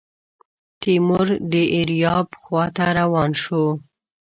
[0.81, 3.63] تیمور د ایریاب خواته روان شو.